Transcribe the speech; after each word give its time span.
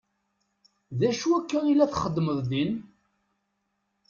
D 0.99 1.01
acu 1.09 1.29
akka 1.39 1.59
i 1.65 1.73
la 1.77 1.85
txeddmeḍ 1.91 2.39
din? 2.49 2.71